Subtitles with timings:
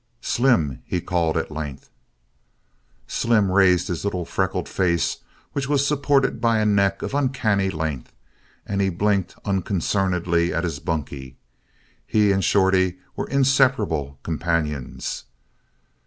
[0.19, 1.91] "Slim!" he called at length.
[3.05, 5.17] Slim raised his little freckled face
[5.53, 8.11] which was supported by a neck of uncanny length,
[8.65, 11.37] and he blinked unconcernedly at his bunkie.
[12.07, 15.25] He and Shorty were inseparable companions.